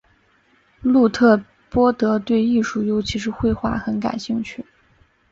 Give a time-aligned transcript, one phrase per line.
[0.81, 4.65] 路特波德对艺术尤其是绘画很感兴趣。